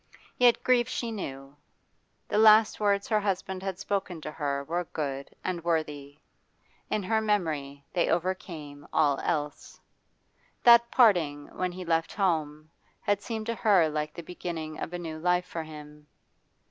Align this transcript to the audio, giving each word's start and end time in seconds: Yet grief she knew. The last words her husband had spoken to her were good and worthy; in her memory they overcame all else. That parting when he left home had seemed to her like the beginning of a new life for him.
Yet 0.39 0.63
grief 0.63 0.89
she 0.89 1.11
knew. 1.11 1.55
The 2.27 2.39
last 2.39 2.79
words 2.79 3.07
her 3.09 3.19
husband 3.19 3.61
had 3.61 3.77
spoken 3.77 4.19
to 4.21 4.31
her 4.31 4.63
were 4.63 4.85
good 4.85 5.29
and 5.43 5.63
worthy; 5.63 6.17
in 6.89 7.03
her 7.03 7.21
memory 7.21 7.85
they 7.93 8.09
overcame 8.09 8.87
all 8.91 9.19
else. 9.19 9.79
That 10.63 10.89
parting 10.89 11.55
when 11.55 11.71
he 11.71 11.85
left 11.85 12.13
home 12.15 12.71
had 13.01 13.21
seemed 13.21 13.45
to 13.45 13.53
her 13.53 13.89
like 13.89 14.15
the 14.15 14.23
beginning 14.23 14.79
of 14.79 14.91
a 14.91 14.97
new 14.97 15.19
life 15.19 15.45
for 15.45 15.61
him. 15.61 16.07